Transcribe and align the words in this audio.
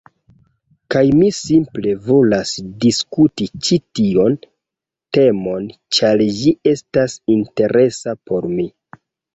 Kaj 0.93 1.01
mi 1.17 1.27
simple 1.39 1.93
volas 2.07 2.55
diskuti 2.85 3.49
ĉi 3.67 3.79
tion 4.01 4.41
temon 5.19 5.69
ĉar 5.99 6.27
ĝi 6.41 6.59
estas 6.75 7.21
interesa 7.39 8.21
por 8.27 8.55
mi. 8.59 8.71